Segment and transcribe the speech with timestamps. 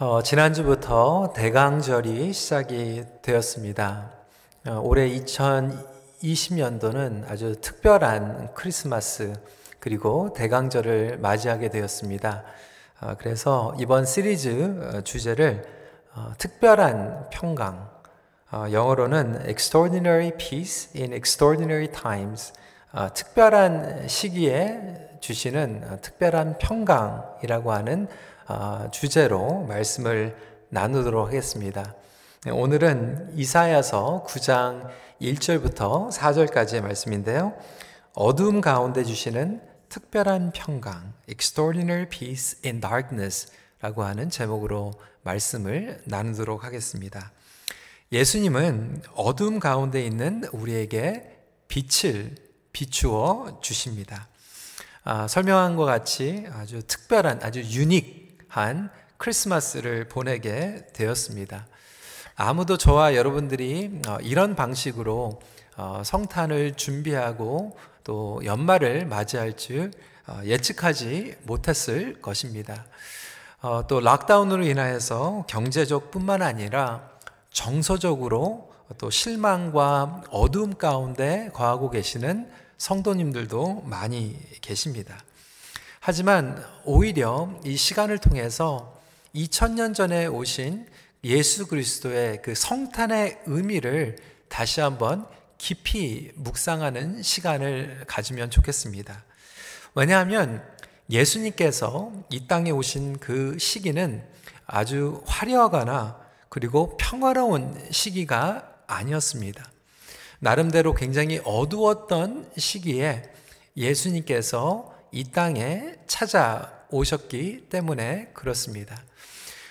[0.00, 4.12] 어, 지난주부터 대강절이 시작이 되었습니다.
[4.68, 9.32] 어, 올해 2020년도는 아주 특별한 크리스마스
[9.80, 12.44] 그리고 대강절을 맞이하게 되었습니다.
[13.00, 15.64] 어, 그래서 이번 시리즈 어, 주제를
[16.14, 17.90] 어, 특별한 평강,
[18.52, 22.52] 어, 영어로는 Extraordinary Peace in Extraordinary Times,
[23.14, 28.37] 특별한 시기에 주시는 특별한 평강이라고 하는 아,
[28.92, 30.36] 주제로 말씀을
[30.70, 31.94] 나누도록 하겠습니다.
[32.44, 34.88] 네, 오늘은 이사야서 9장
[35.20, 37.54] 1절부터 4절까지의 말씀인데요.
[38.14, 44.92] 어둠 가운데 주시는 특별한 평강, Extraordinary Peace in Darkness 라고 하는 제목으로
[45.22, 47.32] 말씀을 나누도록 하겠습니다.
[48.12, 52.34] 예수님은 어둠 가운데 있는 우리에게 빛을
[52.72, 54.28] 비추어 주십니다.
[55.04, 58.17] 아, 설명한 것 같이 아주 특별한, 아주 유닉,
[58.48, 61.66] 한 크리스마스를 보내게 되었습니다.
[62.36, 65.40] 아무도 저와 여러분들이 어, 이런 방식으로
[65.76, 69.90] 어, 성탄을 준비하고 또 연말을 맞이할 줄
[70.26, 72.86] 어, 예측하지 못했을 것입니다.
[73.88, 77.10] 또 락다운으로 인하여서 경제적 뿐만 아니라
[77.50, 85.18] 정서적으로 또 실망과 어두움 가운데 거하고 계시는 성도님들도 많이 계십니다.
[86.10, 88.98] 하지만 오히려 이 시간을 통해서
[89.34, 90.86] 2000년 전에 오신
[91.24, 94.16] 예수 그리스도의 그 성탄의 의미를
[94.48, 95.26] 다시 한번
[95.58, 99.22] 깊이 묵상하는 시간을 가지면 좋겠습니다.
[99.94, 100.66] 왜냐하면
[101.10, 104.26] 예수님께서 이 땅에 오신 그 시기는
[104.66, 109.62] 아주 화려하거나 그리고 평화로운 시기가 아니었습니다.
[110.38, 113.24] 나름대로 굉장히 어두웠던 시기에
[113.76, 118.96] 예수님께서 이 땅에 찾아오셨기 때문에 그렇습니다.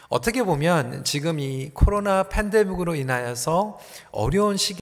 [0.09, 3.79] 어떻게 보면 지금 이 코로나 팬데믹으로 인하여서
[4.11, 4.79] 어려운 시기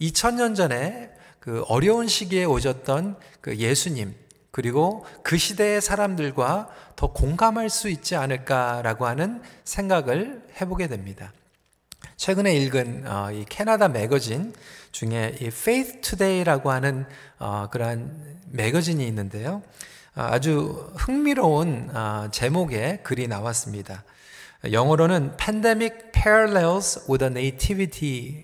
[0.00, 4.14] 2000년 전에 그 어려운 시기에 오셨던 그 예수님
[4.50, 11.32] 그리고 그 시대의 사람들과 더 공감할 수 있지 않을까라고 하는 생각을 해보게 됩니다.
[12.16, 14.52] 최근에 읽은 어, 이 캐나다 매거진
[14.92, 17.06] 중에 이 Faith Today라고 하는
[17.38, 19.62] 어, 그러한 매거진이 있는데요.
[20.14, 24.04] 어, 아주 흥미로운 어, 제목의 글이 나왔습니다.
[24.70, 28.42] 영어로는 Pandemic Parallels with a Nativity,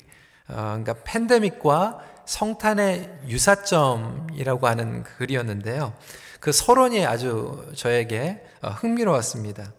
[0.49, 5.95] 어, 그러니까 팬데믹과 성탄의 유사점이라고 하는 글이었는데요.
[6.41, 9.73] 그 서론이 아주 저에게 흥미로웠습니다.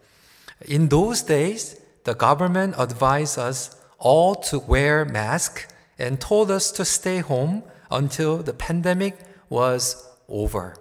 [0.69, 3.72] In those days, the government advised us
[4.03, 5.68] all to wear mask
[5.99, 9.17] and told us to stay home until the pandemic
[9.51, 10.73] was over.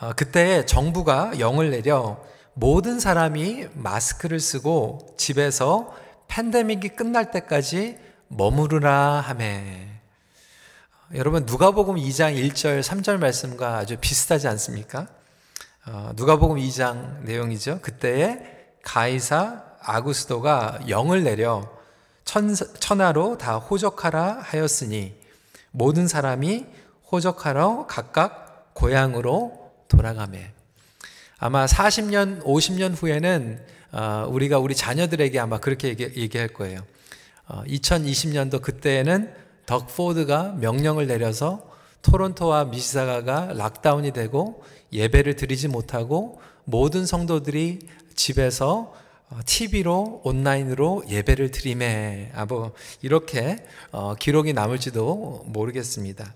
[0.00, 2.18] 어, 그때 정부가 영을 내려
[2.54, 5.94] 모든 사람이 마스크를 쓰고 집에서
[6.28, 7.98] 팬데믹이 끝날 때까지
[8.28, 9.88] 머무르라 하매.
[11.14, 15.08] 여러분 누가복음 2장 1절 3절 말씀과 아주 비슷하지 않습니까?
[15.86, 17.80] 어, 누가복음 2장 내용이죠.
[17.82, 18.38] 그때에
[18.82, 21.79] 가이사 아구스도가 영을 내려
[22.24, 25.14] 천, 천하로 다 호적하라 하였으니
[25.70, 26.66] 모든 사람이
[27.10, 30.52] 호적하러 각각 고향으로 돌아가매.
[31.38, 36.80] 아마 40년, 50년 후에는 어, 우리가 우리 자녀들에게 아마 그렇게 얘기, 할 거예요.
[37.48, 39.34] 2020년도 어, 그때에는
[39.66, 41.68] 덕포드가 명령을 내려서
[42.02, 47.80] 토론토와 미시사가가 락다운이 되고 예배를 드리지 못하고 모든 성도들이
[48.14, 48.94] 집에서
[49.46, 53.58] TV로 온라인으로 예배를 드림에 아, 뭐 이렇게
[53.92, 56.34] 어, 기록이 남을지도 모르겠습니다.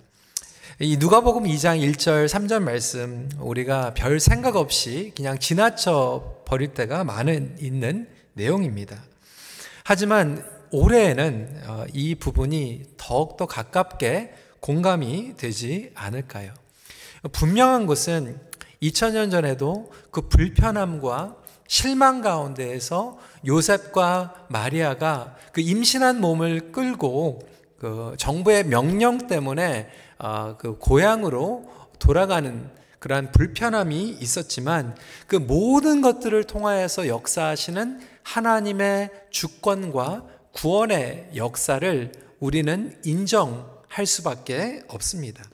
[0.80, 7.56] 이 누가복음 2장 1절 3절 말씀 우리가 별 생각 없이 그냥 지나쳐 버릴 때가 많은
[7.60, 9.02] 있는 내용입니다.
[9.84, 16.52] 하지만 올해에는 어, 이 부분이 더욱더 가깝게 공감이 되지 않을까요?
[17.32, 18.40] 분명한 것은
[18.82, 27.40] 2000년 전에도 그 불편함과 실망 가운데에서 요셉과 마리아가 그 임신한 몸을 끌고
[27.78, 29.88] 그 정부의 명령 때문에
[30.18, 34.96] 어, 그 고향으로 돌아가는 그러한 불편함이 있었지만
[35.26, 45.44] 그 모든 것들을 통하여서 역사하시는 하나님의 주권과 구원의 역사를 우리는 인정할 수밖에 없습니다.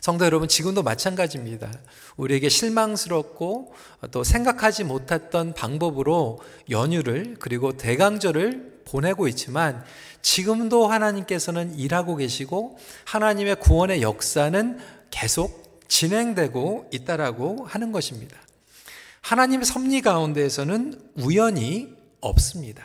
[0.00, 1.70] 성도 여러분, 지금도 마찬가지입니다.
[2.16, 3.72] 우리에게 실망스럽고
[4.10, 9.84] 또 생각하지 못했던 방법으로 연휴를 그리고 대강절을 보내고 있지만
[10.20, 14.78] 지금도 하나님께서는 일하고 계시고 하나님의 구원의 역사는
[15.10, 18.36] 계속 진행되고 있다라고 하는 것입니다.
[19.20, 21.88] 하나님의 섭리 가운데에서는 우연이
[22.20, 22.84] 없습니다.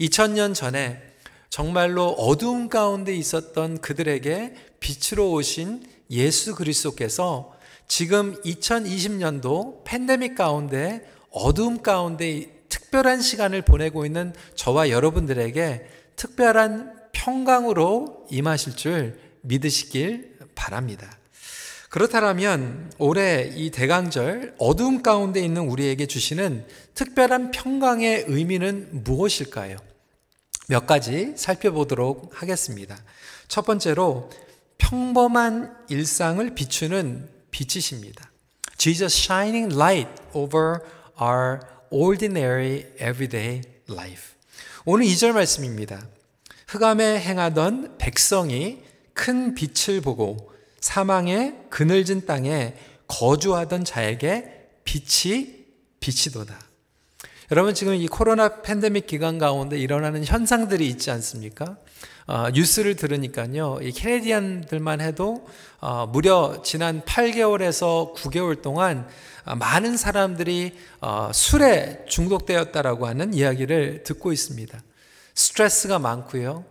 [0.00, 1.02] 2000년 전에
[1.50, 7.57] 정말로 어두움 가운데 있었던 그들에게 빛으로 오신 예수 그리스도께서
[7.88, 18.76] 지금 2020년도 팬데믹 가운데 어두움 가운데 특별한 시간을 보내고 있는 저와 여러분들에게 특별한 평강으로 임하실
[18.76, 21.18] 줄 믿으시길 바랍니다.
[21.88, 29.78] 그렇다면 올해 이 대강절 어두움 가운데 있는 우리에게 주시는 특별한 평강의 의미는 무엇일까요?
[30.68, 32.98] 몇 가지 살펴보도록 하겠습니다.
[33.48, 34.28] 첫 번째로
[34.76, 38.30] 평범한 일상을 비추는 빛이십니다.
[38.76, 40.78] Jesus shining light over
[41.20, 41.60] our
[41.90, 44.36] ordinary everyday life.
[44.84, 46.06] 오늘 2절 말씀입니다.
[46.68, 48.82] 흑암에 행하던 백성이
[49.12, 52.74] 큰 빛을 보고 사망의 그늘진 땅에
[53.08, 55.66] 거주하던 자에게 빛이
[55.98, 56.67] 빛이도다.
[57.50, 61.78] 여러분 지금 이 코로나 팬데믹 기간 가운데 일어나는 현상들이 있지 않습니까?
[62.26, 65.48] 어, 뉴스를 들으니까요, 이 캐네디안들만 해도
[65.80, 69.08] 어, 무려 지난 8개월에서 9개월 동안
[69.46, 74.78] 어, 많은 사람들이 어, 술에 중독되었다라고 하는 이야기를 듣고 있습니다.
[75.34, 76.66] 스트레스가 많고요.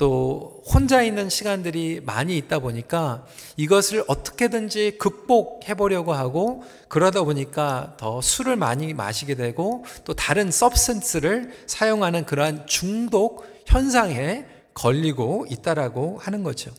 [0.00, 3.26] 또 혼자 있는 시간들이 많이 있다 보니까
[3.58, 11.52] 이것을 어떻게든지 극복해 보려고 하고 그러다 보니까 더 술을 많이 마시게 되고 또 다른 서브센스를
[11.66, 16.70] 사용하는 그러한 중독 현상에 걸리고 있다라고 하는 거죠.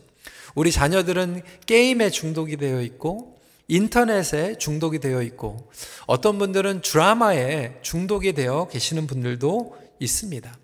[0.55, 5.69] 우리 자녀들은 게임에 중독이 되어 있고 인터넷에 중독이 되어 있고
[6.07, 10.57] 어떤 분들은 드라마에 중독이 되어 계시는 분들도 있습니다.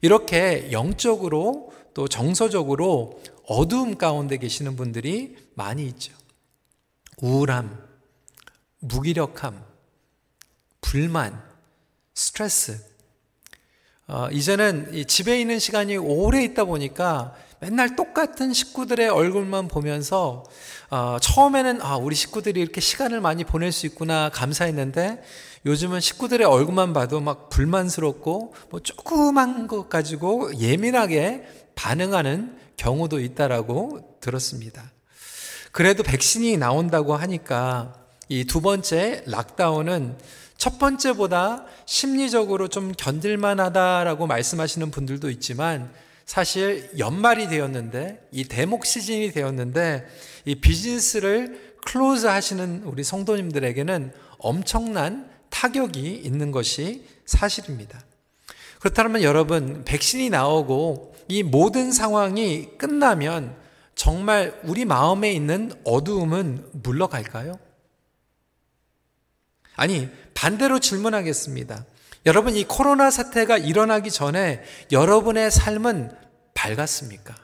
[0.00, 1.67] 이렇게 영적으로
[1.98, 6.12] 또 정서적으로 어두움 가운데 계시는 분들이 많이 있죠.
[7.20, 7.76] 우울함,
[8.78, 9.60] 무기력함,
[10.80, 11.42] 불만,
[12.14, 12.78] 스트레스.
[14.06, 20.44] 어, 이제는 집에 있는 시간이 오래 있다 보니까 맨날 똑같은 식구들의 얼굴만 보면서
[20.90, 25.20] 어, 처음에는 아, 우리 식구들이 이렇게 시간을 많이 보낼 수 있구나 감사했는데
[25.66, 34.90] 요즘은 식구들의 얼굴만 봐도 막 불만스럽고 뭐 조그만 것 가지고 예민하게 반응하는 경우도 있다라고 들었습니다.
[35.70, 37.94] 그래도 백신이 나온다고 하니까
[38.28, 40.18] 이 두 번째 lockdown은
[40.56, 45.92] 첫 번째보다 심리적으로 좀 견딜만 하다라고 말씀하시는 분들도 있지만
[46.26, 50.04] 사실 연말이 되었는데 이 대목 시즌이 되었는데
[50.46, 58.00] 이 비즈니스를 close 하시는 우리 성도님들에게는 엄청난 타격이 있는 것이 사실입니다.
[58.80, 63.56] 그렇다면 여러분, 백신이 나오고 이 모든 상황이 끝나면
[63.94, 67.58] 정말 우리 마음에 있는 어두움은 물러갈까요?
[69.76, 71.84] 아니, 반대로 질문하겠습니다.
[72.26, 76.10] 여러분, 이 코로나 사태가 일어나기 전에 여러분의 삶은
[76.54, 77.34] 밝았습니까?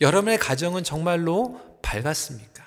[0.00, 2.64] 여러분의 가정은 정말로 밝았습니까?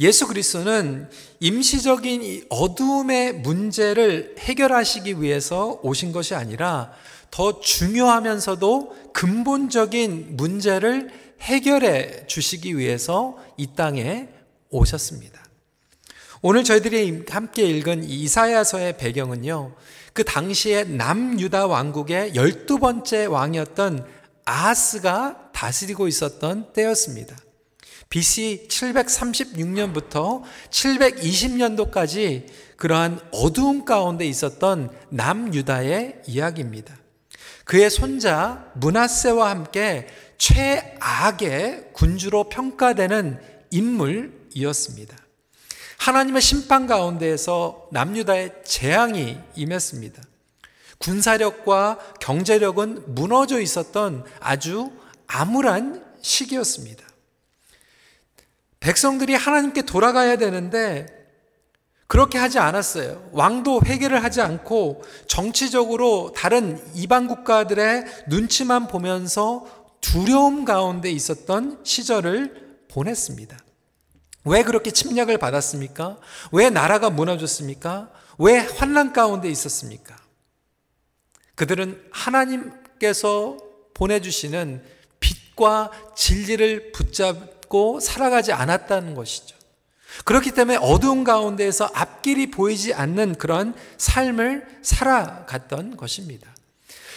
[0.00, 1.08] 예수 그리스도는
[1.40, 6.92] 임시적인 어두움의 문제를 해결하시기 위해서 오신 것이 아니라
[7.30, 14.28] 더 중요하면서도 근본적인 문제를 해결해 주시기 위해서 이 땅에
[14.70, 15.44] 오셨습니다.
[16.42, 19.74] 오늘 저희들이 함께 읽은 이사야서의 배경은요,
[20.12, 24.06] 그 당시에 남유다 왕국의 열두 번째 왕이었던
[24.44, 27.36] 아하스가 다스리고 있었던 때였습니다.
[28.08, 36.96] BC 736년부터 720년도까지 그러한 어두움 가운데 있었던 남유다의 이야기입니다.
[37.66, 40.06] 그의 손자 문하세와 함께
[40.38, 43.40] 최악의 군주로 평가되는
[43.72, 45.16] 인물이었습니다.
[45.98, 50.22] 하나님의 심판 가운데에서 남유다의 재앙이 임했습니다.
[50.98, 54.92] 군사력과 경제력은 무너져 있었던 아주
[55.26, 57.04] 암울한 시기였습니다.
[58.78, 61.15] 백성들이 하나님께 돌아가야 되는데
[62.06, 63.30] 그렇게 하지 않았어요.
[63.32, 69.66] 왕도 회개를 하지 않고 정치적으로 다른 이방 국가들의 눈치만 보면서
[70.00, 73.58] 두려움 가운데 있었던 시절을 보냈습니다.
[74.44, 76.18] 왜 그렇게 침략을 받았습니까?
[76.52, 78.10] 왜 나라가 무너졌습니까?
[78.38, 80.16] 왜 환란 가운데 있었습니까?
[81.56, 83.56] 그들은 하나님께서
[83.94, 84.84] 보내주시는
[85.18, 89.55] 빛과 진리를 붙잡고 살아가지 않았다는 것이죠.
[90.24, 96.54] 그렇기 때문에 어두운 가운데에서 앞길이 보이지 않는 그런 삶을 살아갔던 것입니다.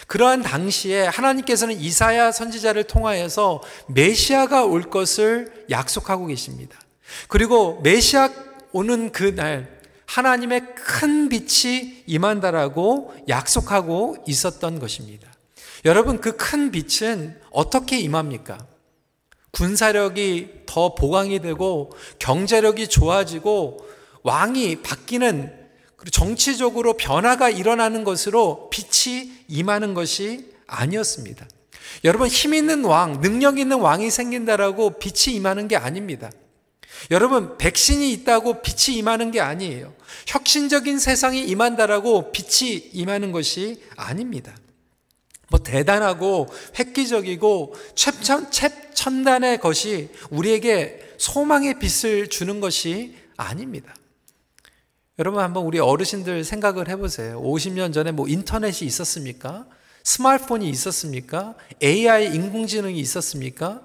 [0.06, 6.78] 그러한 당시에 하나님께서는 이사야 선지자를 통하여서 메시아가 올 것을 약속하고 계십니다.
[7.28, 8.30] 그리고 메시아
[8.72, 15.28] 오는 그날 하나님의 큰 빛이 임한다라고 약속하고 있었던 것입니다.
[15.84, 18.58] 여러분, 그 큰 빛은 어떻게 임합니까?
[19.52, 23.86] 군사력이 더 보강이 되고 경제력이 좋아지고
[24.22, 25.52] 왕이 바뀌는
[25.96, 31.46] 그리고 정치적으로 변화가 일어나는 것으로 빛이 임하는 것이 아니었습니다.
[32.04, 36.30] 여러분 힘 있는 왕, 능력 있는 왕이 생긴다라고 빛이 임하는 게 아닙니다.
[37.10, 39.92] 여러분 백신이 있다고 빛이 임하는 게 아니에요.
[40.26, 44.54] 혁신적인 세상이 임한다라고 빛이 임하는 것이 아닙니다.
[45.50, 53.94] 뭐 대단하고 획기적이고 최천, 최첨단의 것이 우리에게 소망의 빛을 주는 것이 아닙니다.
[55.18, 57.42] 여러분 한번 우리 어르신들 생각을 해보세요.
[57.42, 59.66] 50년 전에 뭐 인터넷이 있었습니까?
[60.04, 61.56] 스마트폰이 있었습니까?
[61.82, 63.82] AI 인공지능이 있었습니까?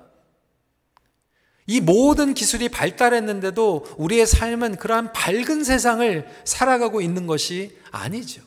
[1.67, 8.43] 이 모든 기술이 발달했는데도 우리의 삶은 그러한 밝은 세상을 살아가고 있는 것이 아니죠.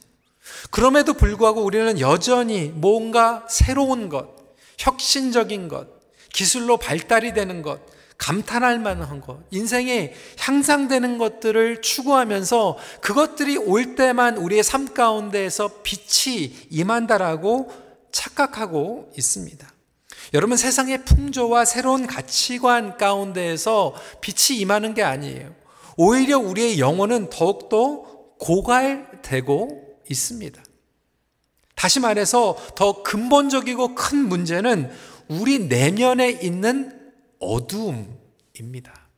[0.70, 4.28] 그럼에도 불구하고 우리는 여전히 뭔가 새로운 것,
[4.78, 5.88] 혁신적인 것,
[6.32, 7.80] 기술로 발달이 되는 것,
[8.18, 17.70] 감탄할 만한 것, 인생에 향상되는 것들을 추구하면서 그것들이 올 때만 우리의 삶 가운데에서 빛이 임한다라고
[18.10, 19.66] 착각하고 있습니다.
[20.34, 25.54] 여러분 세상의 풍조와 새로운 가치관 가운데에서 빛이 임하는 게 아니에요.
[25.96, 28.02] 오히려 우리의 영혼은 더욱더
[28.38, 30.62] 고갈되고 있습니다.
[31.74, 34.90] 다시 말해서 더 근본적이고 큰 문제는
[35.28, 39.08] 우리 내면에 있는 어두움입니다.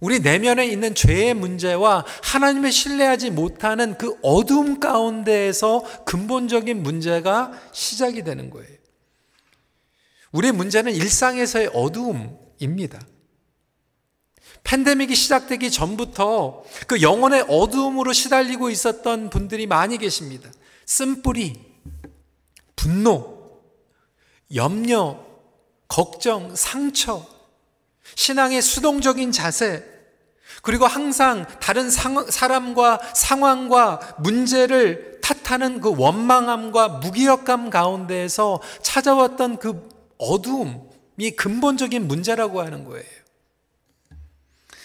[0.00, 8.50] 우리 내면에 있는 죄의 문제와 하나님을 신뢰하지 못하는 그 어두움 가운데에서 근본적인 문제가 시작이 되는
[8.50, 8.68] 거예요.
[10.32, 12.98] 우리의 문제는 일상에서의 어두움입니다.
[14.64, 20.50] 팬데믹이 시작되기 전부터 그 영혼의 어두움으로 시달리고 있었던 분들이 많이 계십니다.
[20.86, 21.60] 쓴뿌리,
[22.76, 23.60] 분노,
[24.54, 25.18] 염려,
[25.88, 27.26] 걱정, 상처,
[28.14, 29.84] 신앙의 수동적인 자세,
[30.62, 39.88] 그리고 항상 다른 상, 사람과 상황과 문제를 탓하는 그 원망함과 무기력감 가운데에서 찾아왔던 그
[40.18, 43.21] 어두움이 근본적인 문제라고 하는 거예요.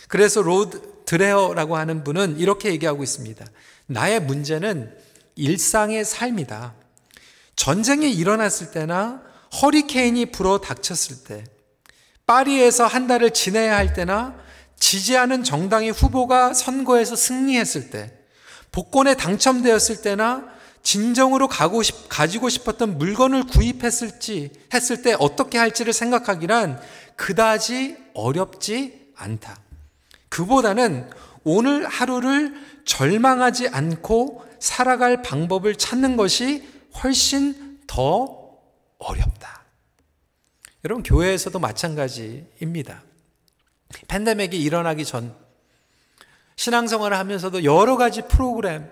[0.07, 3.45] 그래서 로드 드레어라고 하는 분은 이렇게 얘기하고 있습니다.
[3.87, 4.93] 나의 문제는
[5.35, 6.73] 일상의 삶이다.
[7.55, 9.21] 전쟁이 일어났을 때나
[9.61, 11.43] 허리케인이 불어 닥쳤을 때,
[12.25, 14.35] 파리에서 한 달을 지내야 할 때나
[14.77, 18.13] 지지하는 정당의 후보가 선거에서 승리했을 때,
[18.71, 20.45] 복권에 당첨되었을 때나
[20.83, 26.79] 진정으로 가고 싶, 가지고 싶었던 물건을 구입했을지 했을 때 어떻게 할지를 생각하기란
[27.15, 29.66] 그다지 어렵지 않다.
[30.29, 31.09] 그보다는
[31.43, 32.53] 오늘 하루를
[32.85, 36.67] 절망하지 않고 살아갈 방법을 찾는 것이
[37.03, 38.57] 훨씬 더
[38.97, 39.63] 어렵다.
[40.83, 43.03] 여러분, 교회에서도 마찬가지입니다.
[44.07, 45.35] 팬데믹이 일어나기 전,
[46.55, 48.89] 신앙생활을 하면서도 여러 가지 프로그램,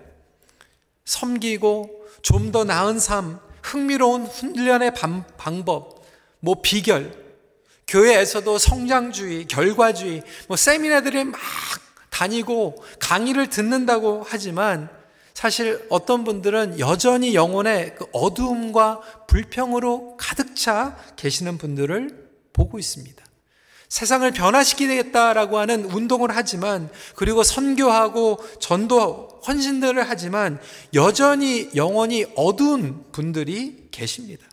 [1.04, 4.94] 섬기고 좀 더 나은 삶, 흥미로운 훈련의
[5.36, 6.04] 방법,
[6.40, 7.25] 뭐 비결,
[7.86, 11.40] 교회에서도 성장주의, 결과주의, 뭐 세미나들이 막
[12.10, 14.88] 다니고 강의를 듣는다고 하지만
[15.34, 23.24] 사실 어떤 분들은 여전히 영혼의 그 어두움과 불평으로 가득 차 계시는 분들을 보고 있습니다.
[23.88, 30.58] 세상을 변화시키겠다라고 하는 운동을 하지만 그리고 선교하고 전도 헌신들을 하지만
[30.94, 34.45] 여전히 영혼이 어두운 분들이 계십니다.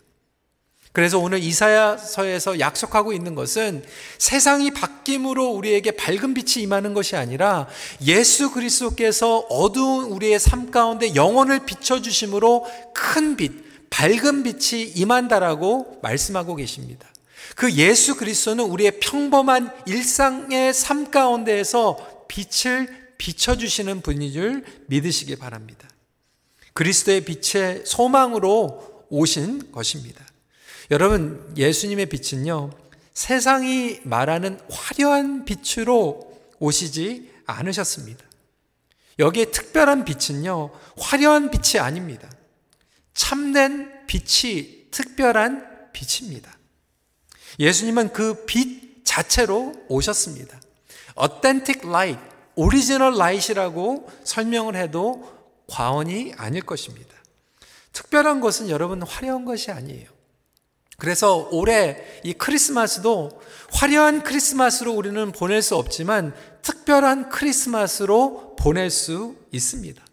[0.94, 3.84] 그래서 오늘 이사야서에서 약속하고 있는 것은
[4.20, 7.68] 세상이 바뀜으로 우리에게 밝은 빛이 임하는 것이 아니라
[8.06, 13.52] 예수 그리스도께서 어두운 우리의 삶 가운데 영혼을 비춰 주심으로 큰 빛,
[13.90, 17.10] 밝은 빛이 임한다라고 말씀하고 계십니다.
[17.56, 25.90] 그 예수 그리스도는 우리의 평범한 일상의 삶 가운데에서 빛을 비춰 주시는 분인 줄 믿으시기 바랍니다.
[26.74, 30.24] 그리스도의 빛의 소망으로 오신 것입니다.
[30.94, 32.70] 여러분, 예수님의 빛은요,
[33.16, 38.24] 세상이 말하는 화려한 빛으로 오시지 않으셨습니다.
[39.18, 40.70] 여기에 특별한 빛은요,
[41.00, 42.30] 화려한 빛이 아닙니다.
[43.16, 46.56] 참된 빛이 특별한 빛입니다.
[47.58, 50.62] 예수님은 그 빛 자체로 오셨습니다.
[51.20, 52.22] authentic light,
[52.56, 55.28] original light이라고 설명을 해도
[55.66, 57.16] 과언이 아닐 것입니다.
[57.94, 60.13] 특별한 것은 여러분 화려한 것이 아니에요.
[60.98, 70.04] 그래서 올해 이 크리스마스도 화려한 크리스마스로 우리는 보낼 수 없지만 특별한 크리스마스로 보낼 수 있습니다.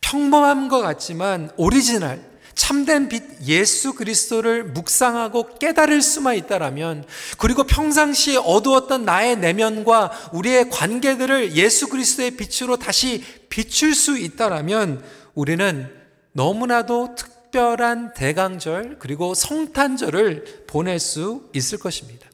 [0.00, 7.06] 평범한 것 같지만 오리지널, 참된 빛 예수 그리스도를 묵상하고 깨달을 수만 있다라면
[7.38, 15.02] 그리고 평상시에 어두웠던 나의 내면과 우리의 관계들을 예수 그리스도의 빛으로 다시 비출 수 있다라면
[15.34, 15.90] 우리는
[16.32, 22.28] 너무나도 특 별한 대강절 그리고 성탄절을 보낼 수 있을 것입니다.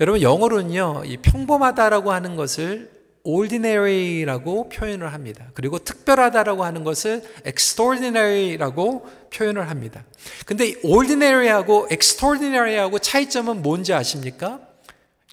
[0.00, 2.90] 여러분 영어로는요, 이 평범하다라고 하는 것을
[3.22, 5.46] ordinary라고 표현을 합니다.
[5.54, 10.04] 그리고 특별하다라고 하는 것을 extraordinary라고 표현을 합니다.
[10.44, 14.60] 근데 ordinary하고 extraordinary하고 차이점은 뭔지 아십니까?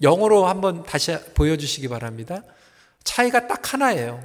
[0.02, 2.42] 영어로 한번 다시 보여주시기 바랍니다.
[3.04, 4.20] 차이가 딱 하나예요.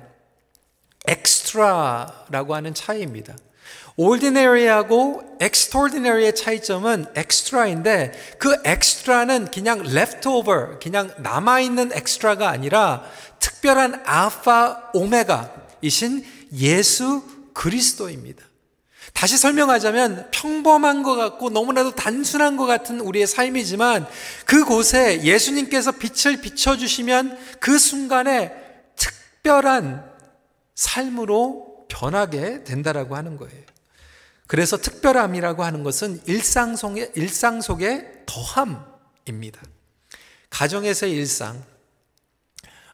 [1.08, 3.36] extra라고 하는 차이입니다.
[4.00, 13.04] Ordinary하고 extraordinary의 차이점은 extra인데 그 extra는 그냥 leftover, 그냥 남아있는 extra가 아니라
[13.40, 18.46] 특별한 알파 오메가이신 예수 그리스도입니다.
[19.14, 24.08] 다시 설명하자면 평범한 것 같고 너무나도 단순한 것 같은 우리의 삶이지만
[24.46, 28.54] 그곳에 예수님께서 빛을 비춰주시면 그 순간에
[28.96, 30.10] 특별한
[30.76, 33.69] 삶으로 변하게 된다라고 하는 거예요.
[34.50, 39.62] 그래서 특별함이라고 하는 것은 일상 속의, 일상 속의 더함입니다.
[40.50, 41.64] 가정에서의 일상.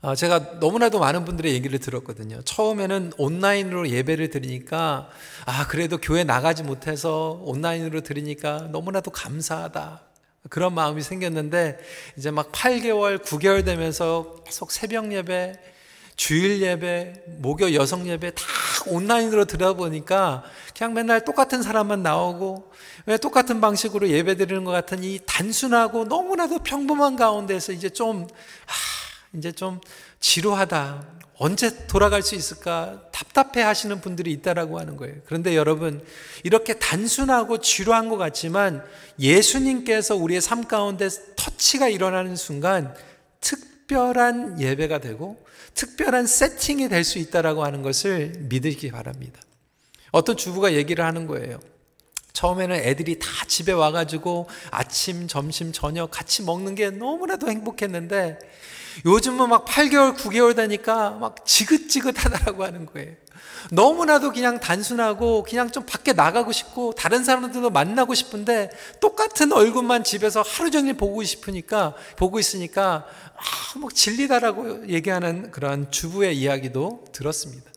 [0.01, 2.41] 어, 제가 너무나도 많은 분들의 얘기를 들었거든요.
[2.41, 5.07] 처음에는 온라인으로 예배를 드리니까,
[5.45, 10.01] 아, 그래도 교회 나가지 못해서 온라인으로 드리니까 너무나도 감사하다.
[10.49, 11.79] 그런 마음이 생겼는데,
[12.17, 15.53] 이제 막 8개월, 9개월 되면서 계속 새벽 예배,
[16.15, 18.43] 주일 예배, 목요 여성 예배 다
[18.87, 20.43] 온라인으로 들어보니까
[20.77, 22.71] 그냥 맨날 똑같은 사람만 나오고
[23.05, 28.27] 왜 똑같은 방식으로 예배 드리는 것 같은 이 단순하고 너무나도 평범한 가운데서 이제 좀,
[28.67, 29.79] 아, 이제 좀
[30.19, 31.15] 지루하다.
[31.37, 35.15] 언제 돌아갈 수 있을까 답답해 하시는 분들이 있다라고 하는 거예요.
[35.25, 36.01] 그런데 여러분,
[36.43, 38.81] 이렇게 단순하고 지루한 것 같지만
[39.19, 42.95] 예수님께서 우리의 삶 가운데 터치가 일어나는 순간
[43.41, 45.43] 특 별한 예배가 되고
[45.73, 49.39] 특별한 세팅이 될 수 있다라고 하는 것을 믿으시기 바랍니다.
[50.11, 51.59] 어떤 주부가 얘기를 하는 거예요.
[52.33, 58.39] 처음에는 애들이 다 집에 와가지고 아침, 점심, 저녁 같이 먹는 게 너무나도 행복했는데
[59.05, 63.13] 요즘은 막 8개월, 9개월 되니까 막 지긋지긋하다라고 하는 거예요.
[63.71, 70.41] 너무나도 그냥 단순하고 그냥 좀 밖에 나가고 싶고 다른 사람들도 만나고 싶은데 똑같은 얼굴만 집에서
[70.41, 77.71] 하루 종일 보고 싶으니까 보고 있으니까 아, 막 진리다라고 얘기하는 그러한 주부의 이야기도 들었습니다.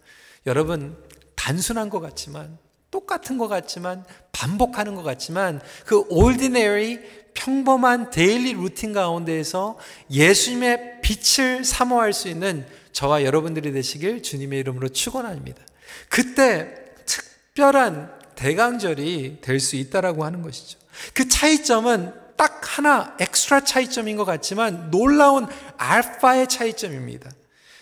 [0.46, 0.96] 여러분
[1.34, 2.58] 단순한 것 같지만
[2.90, 6.98] 똑같은 것 같지만 반복하는 것 같지만 그 ordinary
[7.34, 9.78] 평범한 daily routine 가운데에서
[10.10, 15.62] 예수님의 빛을 사모할 수 있는 저와 여러분들이 되시길 주님의 이름으로 축원합니다.
[16.08, 16.74] 그때
[17.06, 20.78] 특별한 대강절이 될 수 있다라고 하는 것이죠.
[21.12, 25.46] 그 차이점은 딱 하나 엑스트라 차이점인 것 같지만 놀라운
[25.76, 27.30] 알파의 차이점입니다.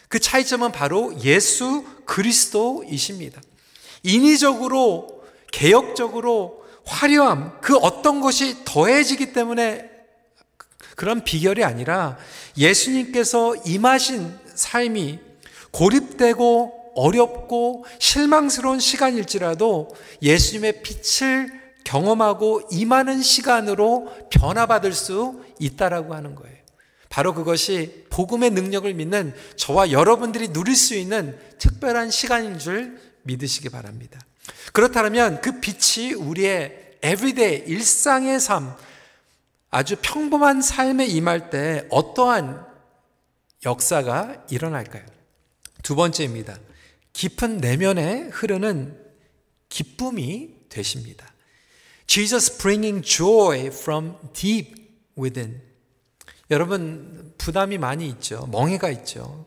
[0.09, 3.40] 그 차이점은 바로 예수 그리스도이십니다.
[4.03, 9.90] 인위적으로 개혁적으로 화려함 그 어떤 것이 더해지기 때문에
[10.95, 12.16] 그런 비결이 아니라
[12.57, 15.19] 예수님께서 임하신 삶이
[15.71, 26.57] 고립되고 어렵고 실망스러운 시간일지라도 예수님의 빛을 경험하고 임하는 시간으로 변화받을 수 있다라고 하는 거예요.
[27.09, 34.19] 바로 그것이 복음의 능력을 믿는 저와 여러분들이 누릴 수 있는 특별한 시간인 줄 믿으시기 바랍니다.
[34.73, 38.75] 그렇다면 그 빛이 우리의 everyday 일상의 삶
[39.71, 42.65] 아주 평범한 삶에 임할 때 어떠한
[43.65, 45.05] 역사가 일어날까요?
[45.83, 46.57] 두 번째입니다.
[47.16, 48.94] 깊은 내면에 흐르는
[49.70, 51.26] 기쁨이 되십니다.
[52.07, 54.74] Jesus bringing joy from deep
[55.18, 55.62] within.
[56.50, 58.46] 여러분, 부담이 많이 있죠.
[58.52, 59.46] 멍해가 있죠.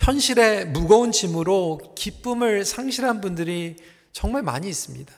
[0.00, 3.76] 현실의 무거운 짐으로 기쁨을 상실한 분들이
[4.12, 5.12] 정말 많이 있습니다.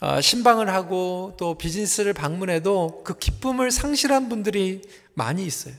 [0.00, 4.82] 어, 신방을 하고 또 비즈니스를 방문해도 그 기쁨을 상실한 분들이
[5.14, 5.74] 많이 있어요.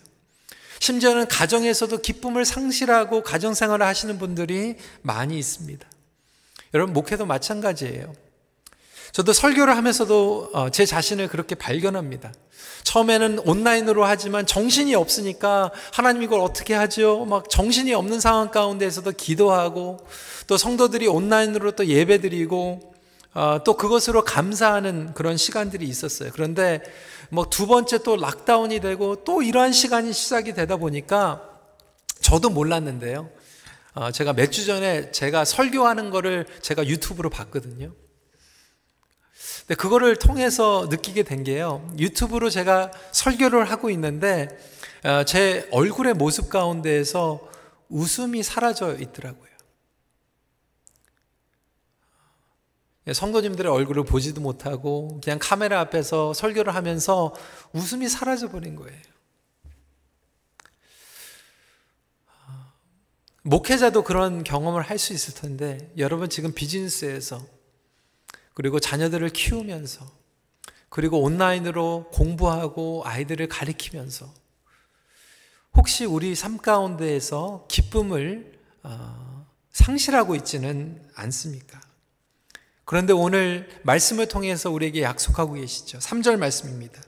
[0.80, 5.88] 심지어는 가정에서도 기쁨을 상실하고 가정생활을 하시는 분들이 많이 있습니다.
[6.74, 8.13] 여러분, 목회도 마찬가지예요.
[9.12, 12.32] 저도 설교를 하면서도 어, 제 자신을 그렇게 발견합니다.
[12.84, 17.26] 처음에는 온라인으로 하지만 정신이 없으니까 하나님 이걸 어떻게 하죠?
[17.26, 19.98] 막 정신이 없는 상황 가운데에서도 기도하고
[20.48, 22.94] 또 성도들이 온라인으로 또 예배 드리고
[23.34, 26.32] 어, 또 그것으로 감사하는 그런 시간들이 있었어요.
[26.34, 26.82] 그런데
[27.30, 31.44] 뭐 두 번째 또 락다운이 되고 또 이러한 시간이 시작이 되다 보니까
[32.22, 33.30] 저도 몰랐는데요.
[33.94, 37.94] 어, 제가 몇 주 전에 제가 설교하는 거를 제가 유튜브로 봤거든요.
[39.62, 41.90] 근데 그거를 통해서 느끼게 된 게요.
[41.98, 44.48] 유튜브로 제가 설교를 하고 있는데
[45.04, 47.42] 어, 제 얼굴의 모습 가운데에서
[47.90, 49.47] 웃음이 사라져 있더라고요.
[53.13, 57.34] 성도님들의 얼굴을 보지도 못하고 그냥 카메라 앞에서 설교를 하면서
[57.74, 59.00] 웃음이 사라져 버린 거예요.
[63.43, 67.46] 목회자도 그런 경험을 할 수 있을 텐데 여러분 지금 비즈니스에서
[68.54, 70.06] 그리고 자녀들을 키우면서
[70.89, 74.34] 그리고 온라인으로 공부하고 아이들을 가리키면서
[75.76, 81.80] 혹시 우리 삶 가운데에서 기쁨을 어, 상실하고 있지는 않습니까?
[82.88, 85.97] 그런데 오늘 말씀을 통해서 우리에게 약속하고 계시죠.
[85.97, 87.02] 3절 말씀입니다.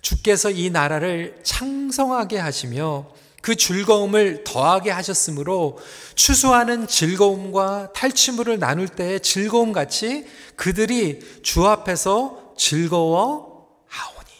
[0.00, 3.06] 주께서 이 나라를 창성하게 하시며
[3.42, 5.78] 그 즐거움을 더하게 하셨으므로
[6.14, 14.30] 추수하는 즐거움과 탈취물을 나눌 때의 즐거움 같이 그들이 주 앞에서 즐거워 하오니.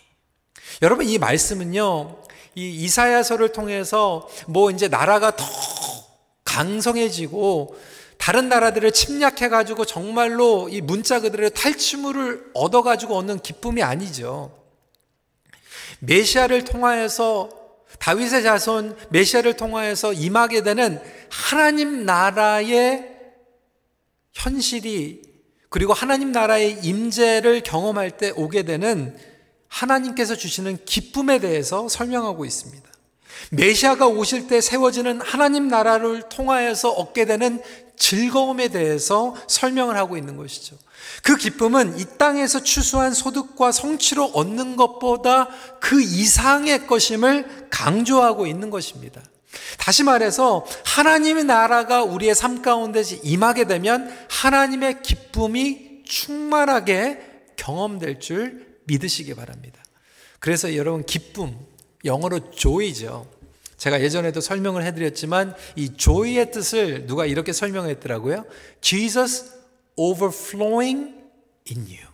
[0.80, 2.22] 여러분 이 말씀은요.
[2.54, 5.44] 이 이사야서를 통해서 뭐 이제 나라가 더
[6.44, 7.76] 강성해지고
[8.26, 14.50] 다른 나라들을 침략해 가지고 정말로 이 문자 그들의 탈취물을 얻어 가지고 얻는 기쁨이 아니죠.
[16.00, 17.50] 메시아를 통하여서
[18.00, 23.14] 다윗의 자손 메시아를 통하여서 임하게 되는 하나님 나라의
[24.32, 25.22] 현실이
[25.68, 29.16] 그리고 하나님 나라의 임재를 경험할 때 오게 되는
[29.68, 32.90] 하나님께서 주시는 기쁨에 대해서 설명하고 있습니다.
[33.52, 37.62] 메시아가 오실 때 세워지는 하나님 나라를 통하여서 얻게 되는
[37.96, 40.76] 즐거움에 대해서 설명을 하고 있는 것이죠.
[41.22, 45.48] 그 기쁨은 이 땅에서 추수한 소득과 성취로 얻는 것보다
[45.80, 49.22] 그 이상의 것임을 강조하고 있는 것입니다.
[49.78, 57.20] 다시 말해서 하나님의 나라가 우리의 삶 가운데 임하게 되면 하나님의 기쁨이 충만하게
[57.56, 59.82] 경험될 줄 믿으시기 바랍니다.
[60.38, 61.56] 그래서 여러분 기쁨
[62.04, 63.26] 영어로 joy죠.
[63.76, 68.44] 제가 예전에도 설명을 해드렸지만 이 joy의 뜻을 누가 이렇게 설명했더라고요.
[68.80, 69.52] Jesus
[69.96, 71.14] overflowing
[71.70, 72.06] in you.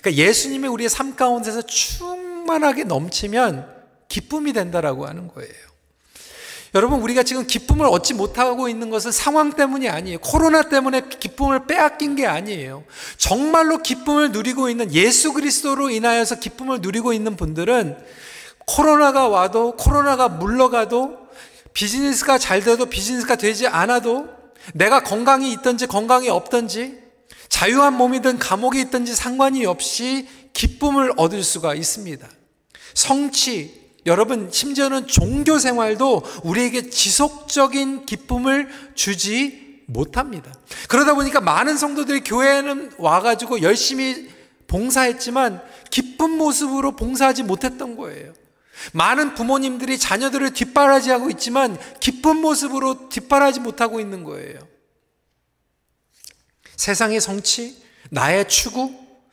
[0.00, 3.74] 그러니까 예수님이 우리의 삶 가운데서 충만하게 넘치면
[4.08, 5.66] 기쁨이 된다라고 하는 거예요.
[6.74, 10.18] 여러분, 우리가 지금 기쁨을 얻지 못하고 있는 것은 상황 때문이 아니에요.
[10.18, 12.84] 코로나 때문에 기쁨을 빼앗긴 게 아니에요.
[13.16, 17.96] 정말로 기쁨을 누리고 있는 예수 그리스도로 인하여서 기쁨을 누리고 있는 분들은
[18.66, 21.26] 코로나가 와도 코로나가 물러가도
[21.72, 24.28] 비즈니스가 잘 돼도 비즈니스가 되지 않아도
[24.74, 26.98] 내가 건강이 있든지 건강이 없든지
[27.48, 32.26] 자유한 몸이든 감옥이 있든지 상관이 없이 기쁨을 얻을 수가 있습니다.
[32.94, 40.52] 성취, 여러분, 심지어는 종교 생활도 우리에게 지속적인 기쁨을 주지 못합니다.
[40.88, 44.28] 그러다 보니까 많은 성도들이 교회에는 와가지고 열심히
[44.66, 48.32] 봉사했지만 기쁜 모습으로 봉사하지 못했던 거예요.
[48.92, 54.58] 많은 부모님들이 자녀들을 뒷바라지하고 있지만 기쁜 모습으로 뒷바라지 못하고 있는 거예요.
[56.76, 58.92] 세상의 성취, 나의 추구,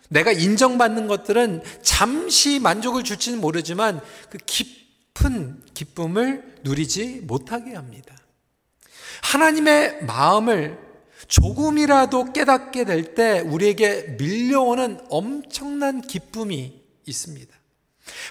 [0.09, 8.15] 내가 인정받는 것들은 잠시 만족을 줄지는 모르지만 그 깊은 기쁨을 누리지 못하게 합니다.
[9.23, 10.77] 하나님의 마음을
[11.27, 17.62] 조금이라도 깨닫게 될 때 우리에게 밀려오는 엄청난 기쁨이 있습니다.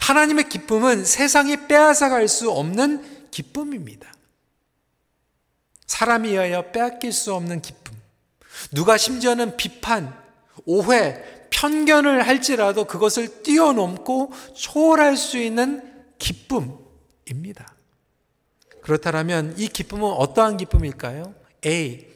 [0.01, 4.13] 하나님의 기쁨은 세상이 빼앗아갈 수 없는 기쁨입니다.
[5.87, 7.95] 사람이 의하여 빼앗길 수 없는 기쁨.
[8.73, 10.15] 누가 심지어는 비판,
[10.65, 15.83] 오해, 편견을 할지라도 그것을 뛰어넘고 초월할 수 있는
[16.19, 17.75] 기쁨입니다.
[18.83, 21.35] 그렇다면 이 기쁨은 어떠한 기쁨일까요?
[21.65, 22.07] A.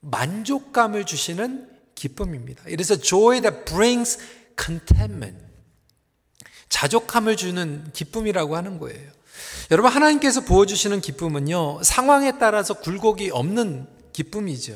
[0.00, 2.64] 만족감을 주시는 기쁨입니다.
[2.68, 4.18] 이래서 joy that brings
[4.58, 5.49] contentment.
[6.70, 9.10] 자족함을 주는 기쁨이라고 하는 거예요.
[9.70, 14.74] 여러분, 하나님께서 부어주시는 기쁨은요, 상황에 따라서 굴곡이 없는 기쁨이죠.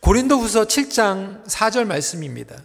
[0.00, 2.56] 고린도 후서 7장 4절 말씀입니다.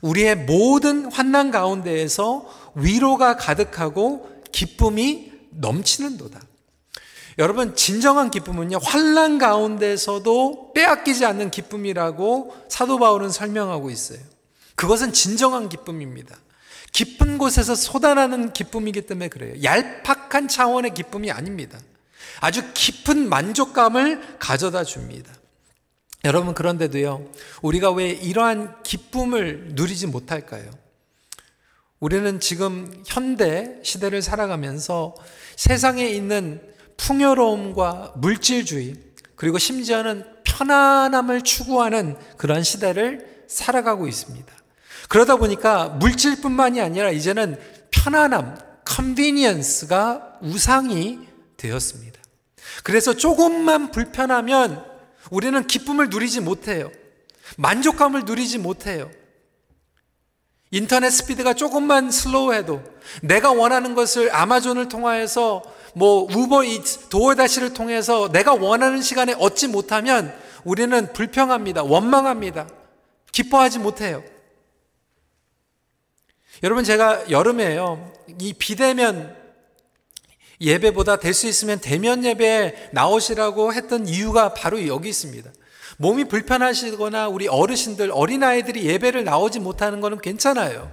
[0.00, 6.40] 우리의 모든 환난 가운데에서 위로가 가득하고 기쁨이 넘치는도다.
[7.38, 14.18] 여러분, 진정한 기쁨은요, 환란 가운데서도 빼앗기지 않는 기쁨이라고 사도 바울은 설명하고 있어요.
[14.74, 16.36] 그것은 진정한 기쁨입니다.
[16.92, 19.62] 깊은 곳에서 쏟아나는 기쁨이기 때문에 그래요.
[19.62, 21.78] 얄팍한 차원의 기쁨이 아닙니다.
[22.40, 25.32] 아주 깊은 만족감을 가져다 줍니다.
[26.24, 27.30] 여러분, 그런데도요,
[27.62, 30.70] 우리가 왜 이러한 기쁨을 누리지 못할까요?
[32.00, 35.14] 우리는 지금 현대 시대를 살아가면서
[35.56, 36.60] 세상에 있는
[36.96, 38.96] 풍요로움과 물질주의,
[39.36, 44.52] 그리고 심지어는 편안함을 추구하는 그런 시대를 살아가고 있습니다.
[45.08, 47.58] 그러다 보니까 물질뿐만이 아니라 이제는
[47.90, 51.20] 편안함, convenience가 우상이
[51.56, 52.20] 되었습니다.
[52.82, 54.84] 그래서 조금만 불편하면
[55.30, 56.90] 우리는 기쁨을 누리지 못해요.
[57.56, 59.10] 만족감을 누리지 못해요.
[60.70, 62.82] 인터넷 스피드가 조금만 slow해도
[63.22, 65.62] 내가 원하는 것을 Amazon을 통하여서
[65.94, 71.84] 뭐 우버 이츠, 도어다시를 통해서 내가 원하는 시간에 얻지 못하면 우리는 불평합니다.
[71.84, 72.66] 원망합니다.
[73.32, 74.22] 기뻐하지 못해요.
[76.62, 78.12] 여러분 제가 여름에요.
[78.40, 79.36] 이 비대면
[80.60, 85.50] 예배보다 될 수 있으면 대면 예배에 나오시라고 했던 이유가 바로 여기 있습니다.
[85.98, 90.90] 몸이 불편하시거나 우리 어르신들, 어린아이들이 예배를 나오지 못하는 것은 괜찮아요.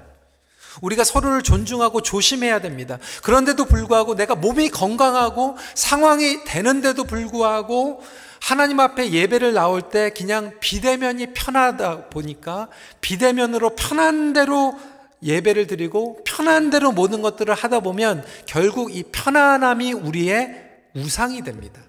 [0.81, 2.97] 우리가 서로를 존중하고 조심해야 됩니다.
[3.21, 8.01] 그런데도 불구하고 내가 몸이 건강하고 상황이 되는데도 불구하고
[8.41, 12.67] 하나님 앞에 예배를 나올 때 그냥 비대면이 편하다 보니까
[12.99, 14.77] 비대면으로 편한 대로
[15.23, 20.63] 예배를 드리고 편한 대로 모든 것들을 하다 보면 결국 이 편안함이 우리의
[20.95, 21.81] 우상이 됩니다.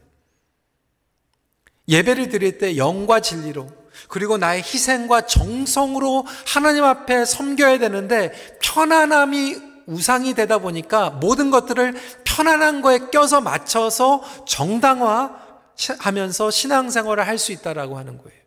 [1.88, 3.68] 예배를 드릴 때 영과 진리로
[4.08, 11.94] 그리고 나의 희생과 정성으로 하나님 앞에 섬겨야 되는데 편안함이 우상이 되다 보니까 모든 것들을
[12.24, 18.38] 편안한 거에 껴서 맞춰서 정당화하면서 신앙생활을 할 수 있다라고 하는 거예요.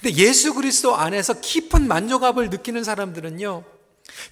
[0.00, 3.64] 근데 예수 그리스도 안에서 깊은 만족감을 느끼는 사람들은요.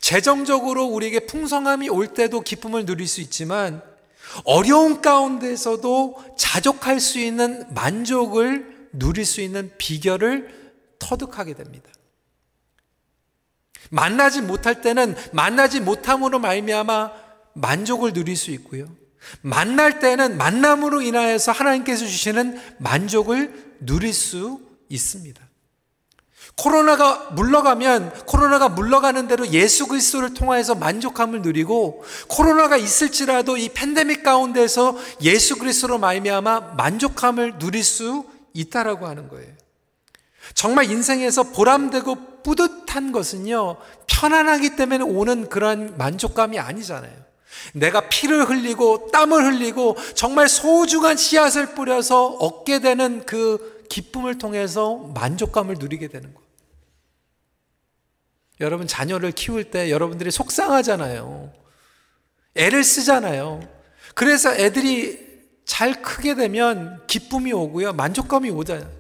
[0.00, 3.82] 재정적으로 우리에게 풍성함이 올 때도 기쁨을 누릴 수 있지만
[4.44, 11.90] 어려운 가운데서도 자족할 수 있는 만족을 누릴 수 있는 비결을 터득하게 됩니다.
[13.90, 17.12] 만나지 못할 때는 만나지 못함으로 말미암아
[17.54, 18.88] 만족을 누릴 수 있고요.
[19.40, 25.45] 만날 때는 만남으로 인하여서 하나님께서 주시는 만족을 누릴 수 있습니다.
[26.56, 34.96] 코로나가 물러가면 코로나가 물러가는 대로 예수 그리스도를 통하여서 만족함을 누리고 코로나가 있을지라도 이 팬데믹 가운데서
[35.20, 39.52] 예수 그리스도로 말미암아 만족함을 누릴 수 있다라고 하는 거예요.
[40.54, 47.12] 정말 인생에서 보람되고 뿌듯한 것은요 편안하기 때문에 오는 그런 만족감이 아니잖아요.
[47.74, 55.76] 내가 피를 흘리고 땀을 흘리고 정말 소중한 씨앗을 뿌려서 얻게 되는 그 기쁨을 통해서 만족감을
[55.78, 56.45] 누리게 되는 거.
[58.60, 61.52] 여러분 자녀를 키울 때 여러분들이 속상하잖아요.
[62.54, 63.60] 애를 쓰잖아요.
[64.14, 65.26] 그래서 애들이
[65.64, 67.92] 잘 크게 되면 기쁨이 오고요.
[67.92, 68.90] 만족감이 오잖아요.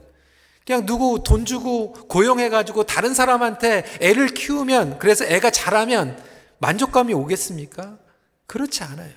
[0.66, 6.20] 그냥 누구 돈 주고 고용해가지고 다른 사람한테 애를 키우면 그래서 애가 자라면
[6.58, 7.98] 만족감이 오겠습니까?
[8.46, 9.12] 그렇지 않아요.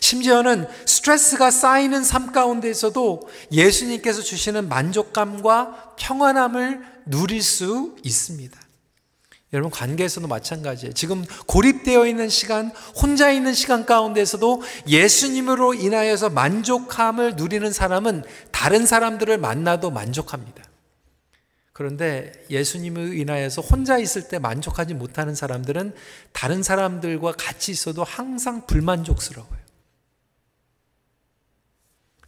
[0.00, 3.22] 심지어는 스트레스가 쌓이는 삶 가운데서도
[3.52, 8.59] 예수님께서 주시는 만족감과 평안함을 누릴 수 있습니다.
[9.52, 10.92] 여러분 관계에서도 마찬가지예요.
[10.92, 19.38] 지금 고립되어 있는 시간, 혼자 있는 시간 가운데서도 예수님으로 인하여서 만족함을 누리는 사람은 다른 사람들을
[19.38, 20.64] 만나도 만족합니다.
[21.72, 25.94] 그런데 예수님을 인하여서 혼자 있을 때 만족하지 못하는 사람들은
[26.32, 29.59] 다른 사람들과 같이 있어도 항상 불만족스러워요.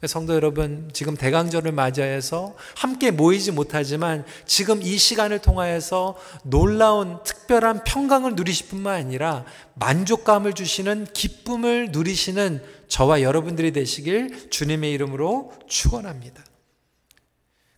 [0.08, 8.34] 성도 여러분, 지금 대강절을 맞이해서 함께 모이지 못하지만 지금 이 시간을 통하여서 놀라운 특별한 평강을
[8.34, 16.44] 누리실 뿐만 아니라 만족감을 주시는 기쁨을 누리시는 저와 여러분들이 되시길 주님의 이름으로 축원합니다.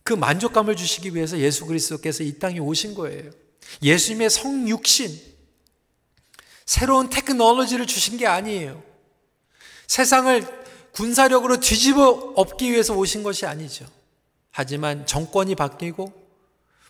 [0.03, 3.29] 그 만족감을 주시기 위해서 예수 그리스도께서 이 땅에 오신 거예요.
[3.83, 5.35] 예수님의 성육신,
[6.65, 8.81] 새로운 테크놀로지를 주신 게 아니에요.
[9.85, 10.64] 세상을
[10.95, 13.85] 군사력으로 뒤집어 엎기 위해서 오신 것이 아니죠.
[14.51, 16.25] 하지만 정권이 바뀌고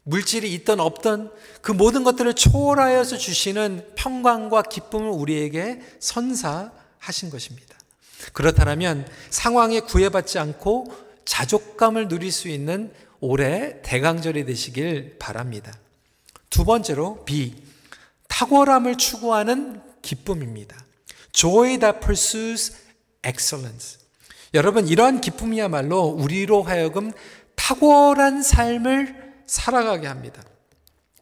[0.04, 7.76] 물질이 있던 없던 그 모든 것들을 초월하여서 주시는 평강과 기쁨을 우리에게 선사하신 것입니다.
[8.34, 10.94] 그렇다면 상황에 구애받지 않고
[11.26, 15.74] 자족감을 누릴 수 있는 올해 대강절이 되시길 바랍니다.
[16.52, 17.56] 두 번째로 B.
[18.28, 20.78] 탁월함을 추구하는 기쁨입니다.
[21.32, 22.85] Joy that pursues
[23.25, 23.99] excellence.
[24.53, 27.11] 여러분, 이러한 기쁨이야말로 우리로 하여금
[27.55, 30.41] 탁월한 삶을 살아가게 합니다.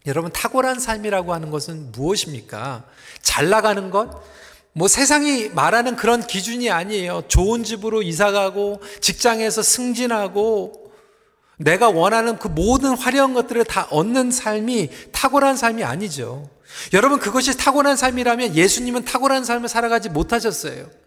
[0.06, 2.86] 여러분, 탁월한 삶이라고 하는 것은 무엇입니까?
[3.22, 4.22] 잘 나가는 것?
[4.74, 7.24] 뭐 세상이 말하는 그런 기준이 아니에요.
[7.28, 10.92] 좋은 집으로 이사 가고, 직장에서 승진하고,
[11.58, 16.50] 내가 원하는 그 모든 화려한 것들을 다 얻는 삶이 탁월한 삶이 아니죠.
[16.92, 21.03] 여러분, 그것이 탁월한 삶이라면 예수님은 탁월한 삶을 살아가지 못하셨어요.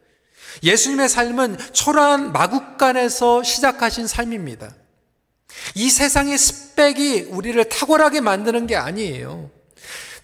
[0.63, 4.75] 예수님의 삶은 초라한 마국간에서 시작하신 삶입니다.
[5.75, 9.51] 이 세상의 스펙이 우리를 탁월하게 만드는 게 아니에요.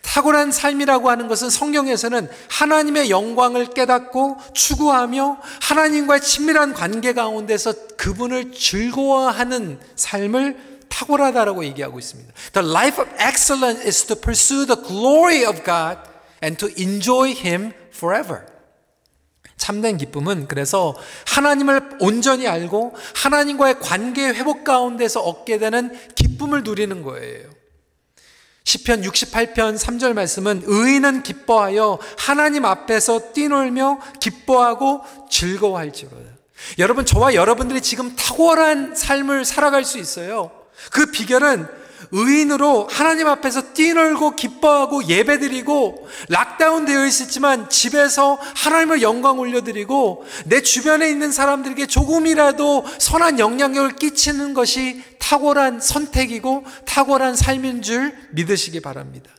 [0.03, 9.79] 탁월한 삶이라고 하는 것은 성경에서는 하나님의 영광을 깨닫고 추구하며 하나님과의 친밀한 관계 가운데서 그분을 즐거워하는
[9.97, 12.33] 삶을 탁월하다라고 얘기하고 있습니다.
[12.53, 15.99] The life of excellence is to pursue the glory of God
[16.42, 18.52] and to enjoy Him forever.
[19.62, 27.48] 참된 기쁨은 그래서 하나님을 온전히 알고 하나님과의 관계 회복 가운데서 얻게 되는 기쁨을 누리는 거예요.
[28.64, 36.33] 시편 68편 3절 말씀은 의인은 기뻐하여 하나님 앞에서 뛰놀며 기뻐하고 즐거워할지로다.
[36.79, 40.51] 여러분 저와 여러분들이 지금 탁월한 삶을 살아갈 수 있어요.
[40.90, 41.68] 그 비결은
[42.12, 51.09] 의인으로 하나님 앞에서 뛰놀고 기뻐하고 예배드리고 락다운 되어 있었지만 집에서 하나님을 영광 올려드리고 내 주변에
[51.09, 59.31] 있는 사람들에게 조금이라도 선한 영향력을 끼치는 것이 탁월한 선택이고 탁월한 삶인 줄 믿으시기 바랍니다.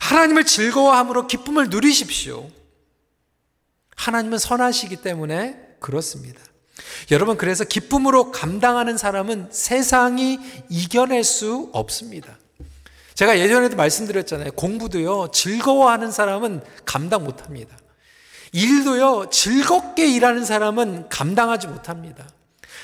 [0.00, 2.48] 하나님을 즐거워함으로 기쁨을 누리십시오.
[3.96, 6.40] 하나님은 선하시기 때문에 그렇습니다.
[7.10, 12.38] 여러분, 그래서 기쁨으로 감당하는 사람은 세상이 이겨낼 수 없습니다.
[13.14, 14.52] 제가 예전에도 말씀드렸잖아요.
[14.52, 17.76] 공부도요, 즐거워하는 사람은 감당 못 합니다.
[18.52, 22.26] 일도요, 즐겁게 일하는 사람은 감당하지 못합니다.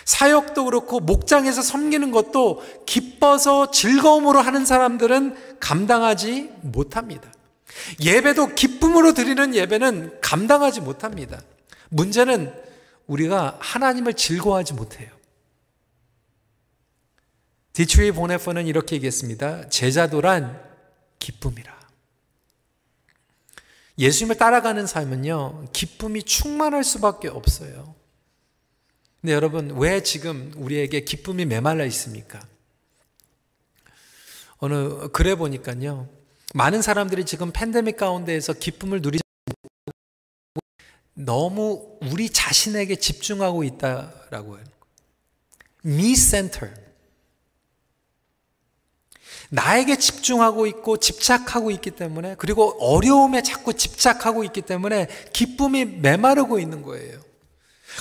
[0.04, 7.30] 사역도 그렇고, 목장에서 섬기는 것도 기뻐서 즐거움으로 하는 사람들은 감당하지 못합니다.
[8.00, 11.40] 예배도 기쁨으로 드리는 예배는 감당하지 못합니다.
[11.90, 12.52] 문제는
[13.06, 15.10] 우리가 하나님을 즐거워하지 못해요.
[17.72, 19.68] 디트리히 본회퍼는 이렇게 얘기했습니다.
[19.68, 20.62] 제자도란
[21.18, 21.80] 기쁨이라.
[23.98, 27.94] 예수님을 따라가는 삶은요, 기쁨이 충만할 수밖에 없어요.
[29.20, 32.40] 근데 여러분, 왜 지금 우리에게 기쁨이 메말라 있습니까?
[34.58, 36.08] 어느 글에 보니까요,
[36.54, 39.21] 많은 사람들이 지금 팬데믹 가운데에서 기쁨을 누리지
[41.14, 44.64] 너무 우리 자신에게 집중하고 있다라고 해요.
[45.84, 46.74] me center.
[49.50, 56.82] 나에게 집중하고 있고 집착하고 있기 때문에 그리고 어려움에 자꾸 집착하고 있기 때문에 기쁨이 메마르고 있는
[56.82, 57.20] 거예요.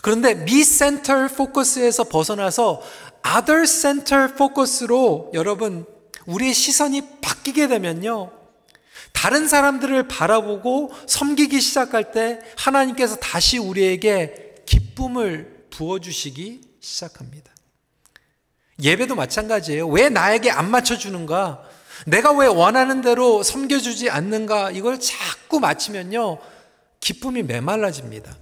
[0.01, 2.81] 그런데 me center 포커스에서 벗어나서
[3.27, 5.85] other center 포커스로 여러분
[6.25, 8.40] 우리의 시선이 바뀌게 되면요.
[9.13, 17.51] 다른 사람들을 바라보고 섬기기 시작할 때 하나님께서 다시 우리에게 기쁨을 부어주시기 시작합니다.
[18.81, 19.87] 예배도 마찬가지예요.
[19.87, 21.63] 왜 나에게 안 맞춰주는가?
[22.07, 24.71] 내가 왜 원하는 대로 섬겨주지 않는가?
[24.71, 26.39] 이걸 자꾸 맞추면요.
[26.99, 28.35] 기쁨이 메말라집니다.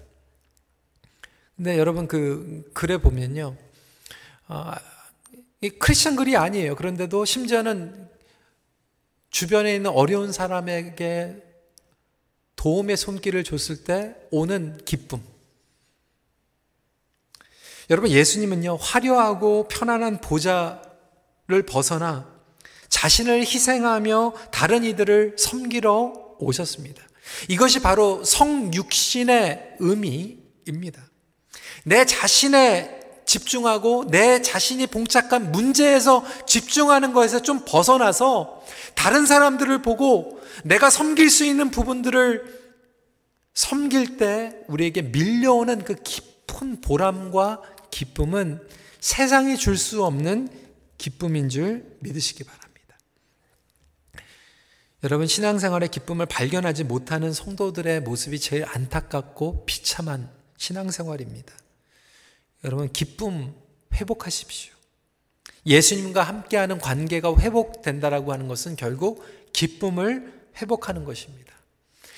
[1.56, 3.56] 근데 여러분 그 글에 보면요.
[4.48, 4.72] 어,
[5.62, 6.76] 이 크리스천 글이 아니에요.
[6.76, 8.09] 그런데도 심지어는
[9.30, 11.44] 주변에 있는 어려운 사람에게
[12.56, 15.22] 도움의 손길을 줬을 때 오는 기쁨.
[17.89, 22.30] 여러분, 예수님은요, 화려하고 편안한 보좌를 벗어나
[22.89, 27.02] 자신을 희생하며 다른 이들을 섬기러 오셨습니다.
[27.48, 31.10] 이것이 바로 성육신의 의미입니다.
[31.86, 32.99] 내 자신의
[33.30, 38.65] 집중하고 내 자신이 봉착한 문제에서 집중하는 것에서 좀 벗어나서
[38.96, 42.60] 다른 사람들을 보고 내가 섬길 수 있는 부분들을
[43.54, 47.62] 섬길 때 우리에게 밀려오는 그 깊은 보람과
[47.92, 48.68] 기쁨은
[49.00, 50.50] 세상이 줄 수 없는
[50.98, 52.98] 기쁨인 줄 믿으시기 바랍니다.
[55.04, 61.59] 여러분, 신앙생활의 기쁨을 발견하지 못하는 성도들의 모습이 제일 안타깝고 비참한 신앙생활입니다.
[62.63, 63.54] 여러분, 기쁨
[63.93, 64.74] 회복하십시오.
[65.65, 71.54] 예수님과 함께하는 관계가 회복된다라고 하는 것은 결국 기쁨을 회복하는 것입니다.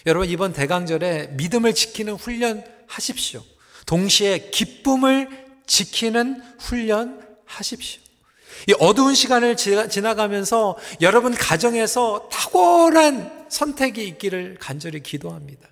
[0.06, 3.43] 여러분, 이번 대강절에 믿음을 지키는 훈련 하십시오.
[3.86, 8.01] 동시에 기쁨을 지키는 훈련 하십시오.
[8.68, 15.68] 이 어두운 시간을 지나가면서 여러분 가정에서 탁월한 선택이 있기를 간절히 기도합니다.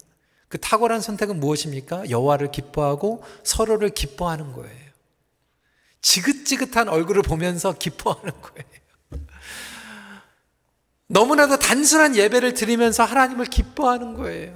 [0.49, 2.09] 그 탁월한 선택은 무엇입니까?
[2.09, 4.89] 여호와를 기뻐하고 서로를 기뻐하는 거예요.
[6.01, 9.23] 지긋지긋한 얼굴을 보면서 기뻐하는 거예요.
[11.07, 14.55] 너무나도 단순한 예배를 드리면서 하나님을 기뻐하는 거예요.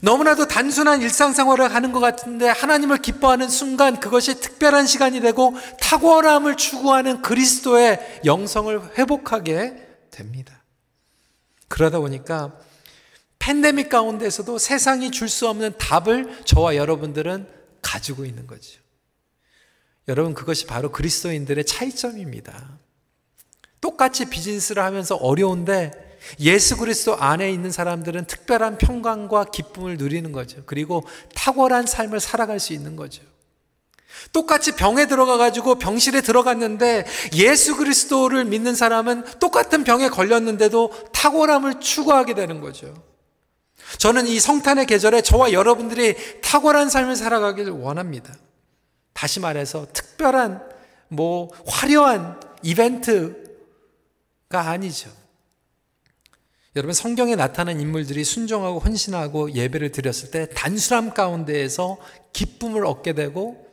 [0.00, 7.22] 너무나도 단순한 일상생활을 하는 것 같은데 하나님을 기뻐하는 순간 그것이 특별한 시간이 되고 탁월함을 추구하는
[7.22, 10.62] 그리스도의 영성을 회복하게 됩니다.
[11.68, 12.52] 그러다 보니까
[13.42, 17.48] 팬데믹 가운데서도 세상이 줄 수 없는 답을 저와 여러분들은
[17.82, 18.80] 가지고 있는 거죠.
[20.06, 22.78] 여러분, 그것이 바로 그리스도인들의 차이점입니다.
[23.80, 25.90] 똑같이 비즈니스를 하면서 어려운데
[26.38, 30.62] 예수 그리스도 안에 있는 사람들은 특별한 평강과 기쁨을 누리는 거죠.
[30.66, 33.22] 그리고 탁월한 삶을 살아갈 수 있는 거죠.
[34.32, 42.34] 똑같이 병에 들어가 가지고 병실에 들어갔는데 예수 그리스도를 믿는 사람은 똑같은 병에 걸렸는데도 탁월함을 추구하게
[42.34, 43.11] 되는 거죠.
[43.98, 48.34] 저는 이 성탄의 계절에 저와 여러분들이 탁월한 삶을 살아가기를 원합니다.
[49.12, 50.62] 다시 말해서 특별한
[51.08, 53.36] 뭐 화려한 이벤트가
[54.50, 55.10] 아니죠.
[56.74, 61.98] 여러분 성경에 나타난 인물들이 순종하고 헌신하고 예배를 드렸을 때 단순함 가운데에서
[62.32, 63.66] 기쁨을 얻게 되고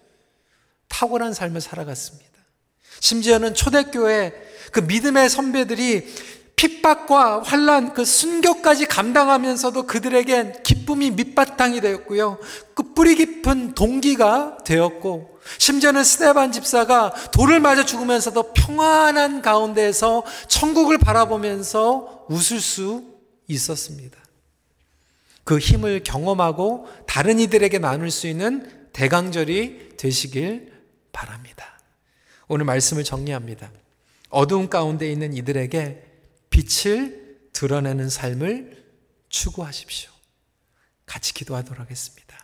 [0.90, 2.30] 탁월한 삶을 살아갔습니다.
[3.00, 4.34] 심지어는 초대교회
[4.74, 6.14] 그 믿음의 선배들이
[6.60, 12.38] 핍박과 환란 그 순교까지 감당하면서도 그들에겐 기쁨이 밑바탕이 되었고요.
[12.74, 22.26] 그 뿌리 깊은 동기가 되었고 심지어는 스테반 집사가 돌을 맞아 죽으면서도 평안한 가운데에서 천국을 바라보면서
[22.28, 23.06] 웃을 수
[23.48, 24.20] 있었습니다.
[25.46, 30.74] 그 힘을 경험하고 다른 이들에게 나눌 수 있는 대강절이 되시길
[31.14, 31.80] 바랍니다.
[32.50, 33.72] 오늘 말씀을 정리합니다.
[34.30, 36.09] 어두운 가운데 있는 이들에게
[36.50, 38.86] 빛을 드러내는 삶을
[39.30, 40.10] 추구하십시오.
[41.06, 42.38] 같이 기도하도록 하겠습니다.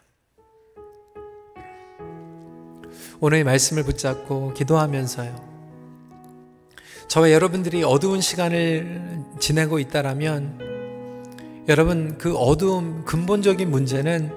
[3.19, 5.55] 오늘의 말씀을 붙잡고 기도하면서요.
[7.07, 14.31] 저와 여러분들이 어두운 시간을 지내고 있다라면 여러분 그 어두움 근본적인 문제는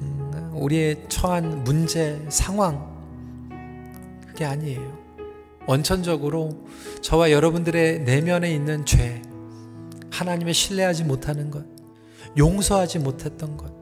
[0.00, 2.94] 음, 우리의 처한 문제 상황
[4.26, 5.03] 그게 아니에요.
[5.66, 6.66] 원천적으로
[7.00, 9.22] 저와 여러분들의 내면에 있는 죄,
[10.10, 11.64] 하나님의 신뢰하지 못하는 것,
[12.36, 13.72] 용서하지 못했던 것,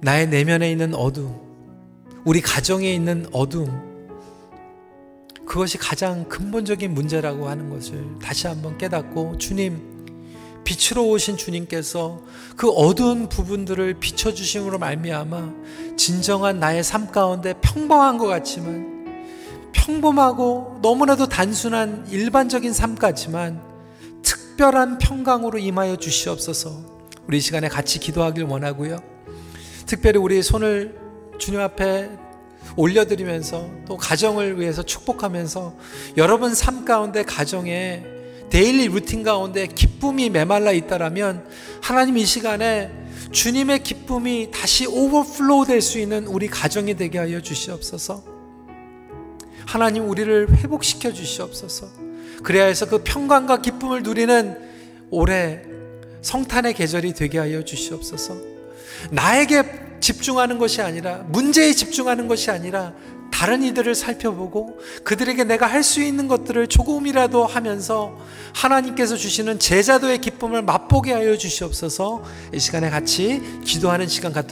[0.00, 1.34] 나의 내면에 있는 어둠,
[2.24, 3.88] 우리 가정에 있는 어둠,
[5.46, 9.90] 그것이 가장 근본적인 문제라고 하는 것을 다시 한번 깨닫고 주님,
[10.64, 12.20] 빛으로 오신 주님께서
[12.56, 15.54] 그 어두운 부분들을 비춰주심으로 말미암아
[15.96, 18.99] 진정한 나의 삶 가운데 평범한 것 같지만
[19.72, 23.60] 평범하고 너무나도 단순한 일반적인 삶 같지만
[24.22, 27.00] 특별한 평강으로 임하여 주시옵소서.
[27.26, 28.98] 우리 시간에 같이 기도하길 원하고요.
[29.86, 30.98] 특별히 우리 손을
[31.38, 32.10] 주님 앞에
[32.76, 35.74] 올려드리면서 또 가정을 위해서 축복하면서
[36.16, 38.04] 여러분 삶 가운데 가정에
[38.50, 41.48] daily routine 가운데 기쁨이 메말라 있다라면
[41.80, 42.90] 하나님 이 시간에
[43.32, 48.29] 주님의 기쁨이 다시 overflow 될 수 있는 우리 가정이 되게 하여 주시옵소서.
[49.70, 51.86] 하나님 우리를 회복시켜 주시옵소서.
[52.42, 54.58] 그래야 해서 그 평강과 기쁨을 누리는
[55.10, 55.62] 올해
[56.22, 58.34] 성탄의 계절이 되게 하여 주시옵소서.
[59.12, 59.62] 나에게
[60.00, 62.94] 집중하는 것이 아니라 문제에 집중하는 것이 아니라
[63.30, 68.18] 다른 이들을 살펴보고 그들에게 내가 할 수 있는 것들을 조금이라도 하면서
[68.54, 74.48] 하나님께서 주시는 제자도의 기쁨을 맛보게 하여 주시옵소서 이 시간에 같이 기도하는 시간 갖도록